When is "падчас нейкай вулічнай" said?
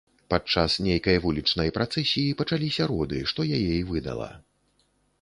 0.33-1.69